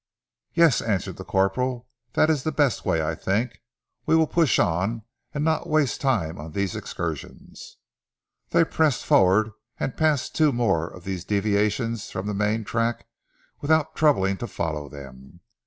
[0.55, 3.61] "Yes," answered the corporal, "that is the best way, I think.
[4.07, 7.77] We will push on and not waste time on these excursions."
[8.49, 13.05] They pressed forward and passed two more of these deviations from the main track
[13.59, 15.41] without troubling to follow them.